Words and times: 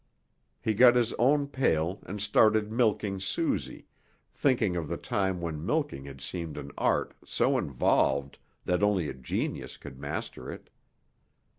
He 0.59 0.73
got 0.73 0.95
his 0.95 1.13
own 1.19 1.45
pail 1.45 1.99
and 2.07 2.19
started 2.19 2.71
milking 2.71 3.19
Susie, 3.19 3.85
thinking 4.33 4.75
of 4.75 4.87
the 4.87 4.97
time 4.97 5.39
when 5.39 5.63
milking 5.63 6.05
had 6.05 6.21
seemed 6.21 6.57
an 6.57 6.71
art 6.75 7.13
so 7.23 7.55
involved 7.55 8.39
that 8.65 8.81
only 8.81 9.09
a 9.09 9.13
genius 9.13 9.77
could 9.77 9.99
master 9.99 10.51
it. 10.51 10.71